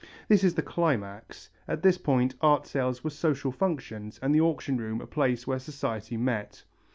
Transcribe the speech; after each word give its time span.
This 0.29 0.43
is 0.43 0.55
the 0.55 0.63
climax; 0.63 1.51
at 1.67 1.83
this 1.83 1.99
point 1.99 2.33
art 2.41 2.65
sales 2.65 3.03
were 3.03 3.11
social 3.11 3.51
functions 3.51 4.17
and 4.23 4.33
the 4.33 4.41
auction 4.41 4.77
room 4.77 4.99
a 4.99 5.05
place 5.05 5.45
where 5.45 5.59
society 5.59 6.17
met. 6.17 6.63